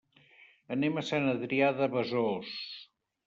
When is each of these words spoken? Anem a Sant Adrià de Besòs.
Anem 0.75 0.95
a 1.01 1.03
Sant 1.09 1.27
Adrià 1.35 1.69
de 1.81 1.91
Besòs. 1.97 2.57